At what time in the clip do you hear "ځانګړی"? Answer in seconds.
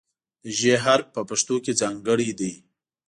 1.81-2.29